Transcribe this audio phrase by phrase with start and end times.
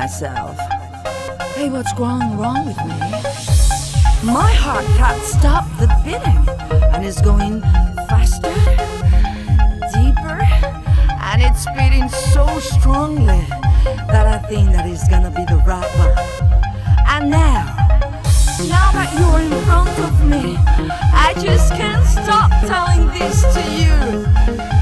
[0.00, 0.58] myself,
[1.54, 2.98] hey, what's going wrong with me?
[4.30, 6.42] My heart can't stop the beating
[6.92, 7.62] and is going
[8.10, 8.52] faster,
[9.96, 10.38] deeper,
[11.28, 13.42] and it's beating so strongly
[14.12, 16.16] that I think that it's gonna be the right one.
[17.14, 17.64] And now,
[18.68, 20.56] now that you're in front of me,
[21.26, 23.96] I just can't stop telling this to you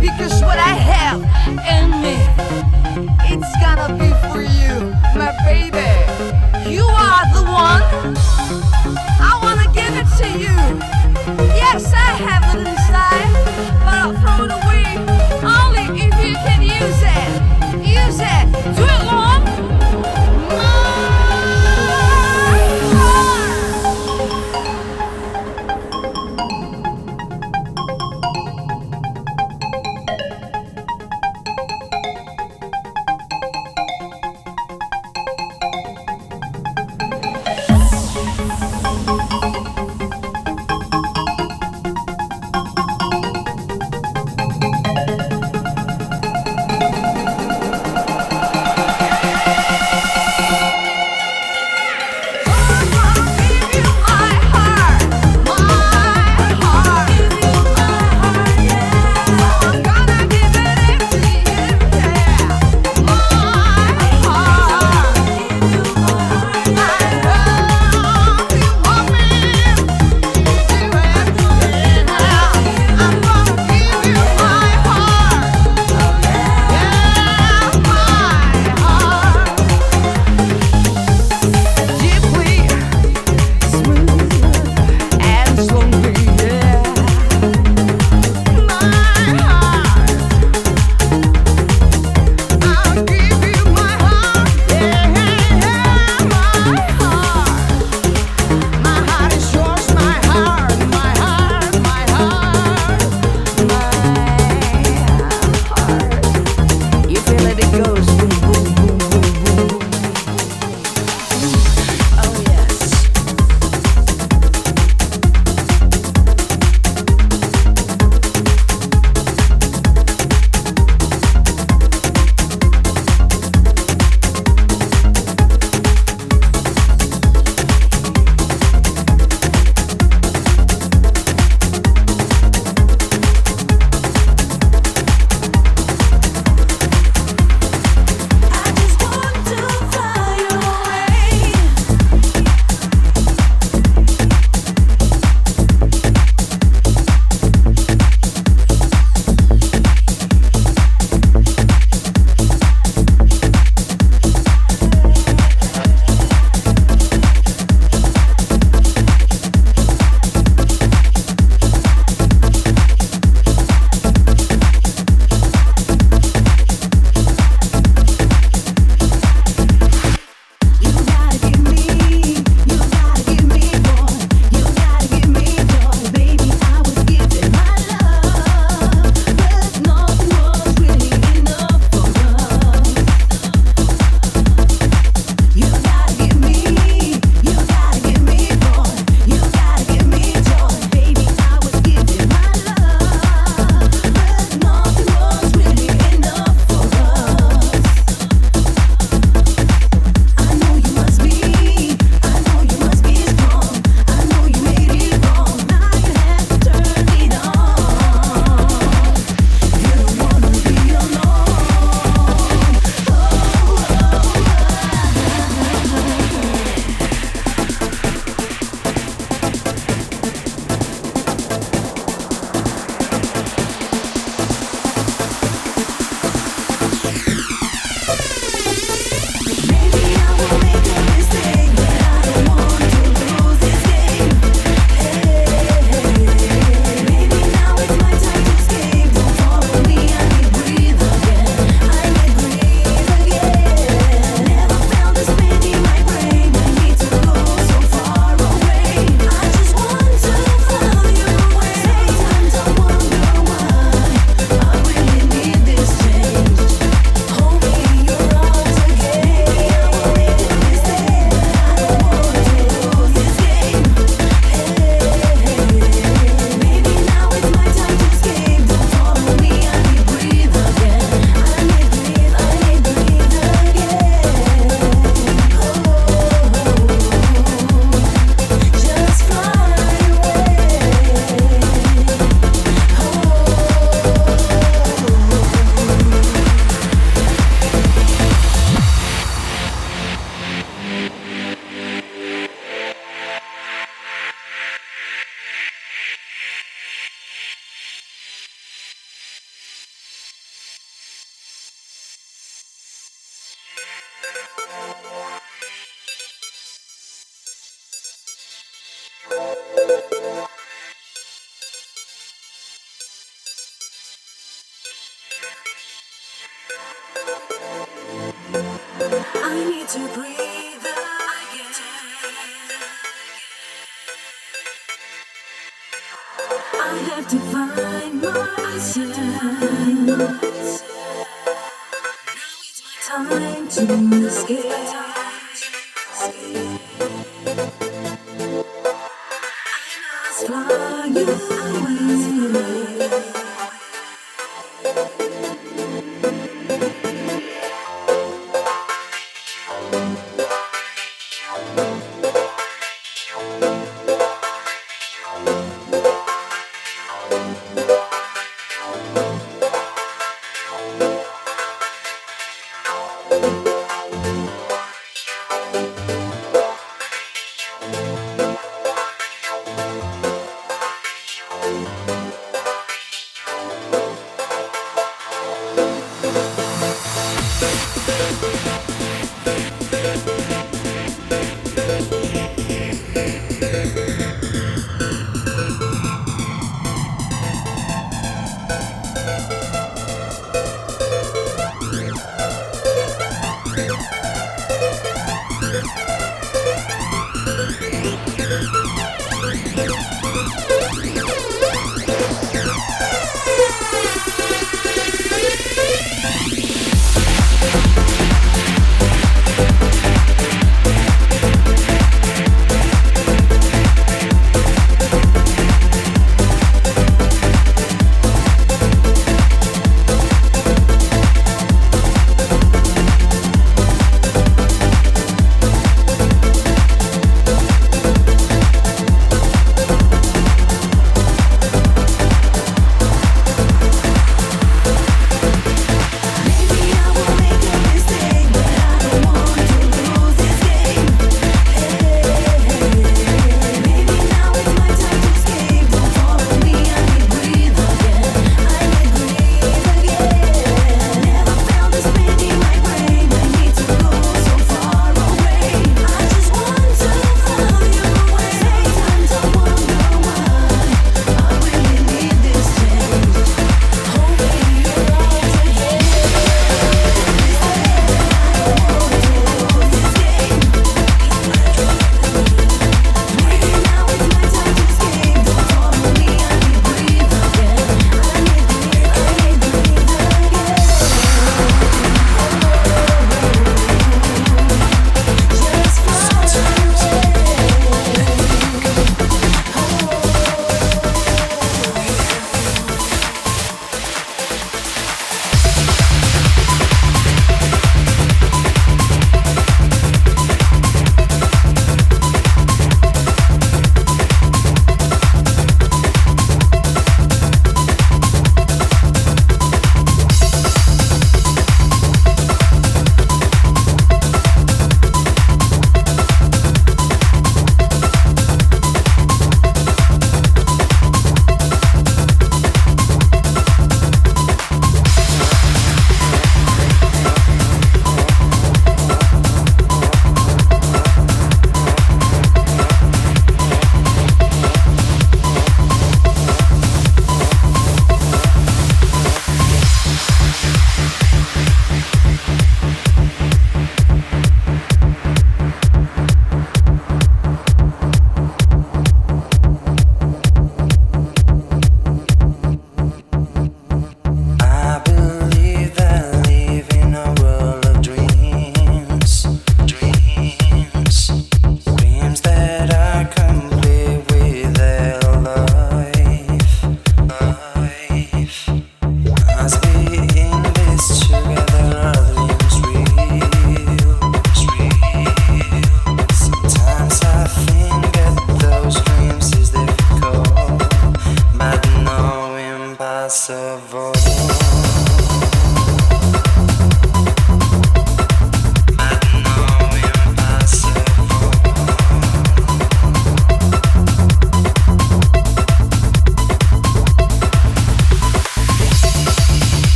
[0.00, 1.20] because what I have
[1.74, 2.29] in me
[3.32, 5.90] it's gonna be for you, my baby.
[6.70, 7.84] You are the one.
[9.28, 10.56] I wanna give it to you.
[11.54, 13.32] Yes, I have it inside,
[13.84, 14.86] but I'll throw it away
[15.58, 17.30] only if you can use it.
[17.86, 18.99] Use it.